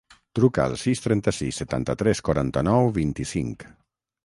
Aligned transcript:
Truca 0.37 0.63
al 0.63 0.71
sis, 0.83 1.01
trenta-sis, 1.03 1.59
setanta-tres, 1.61 2.23
quaranta-nou, 2.29 2.91
vint-i-cinc. 2.99 3.71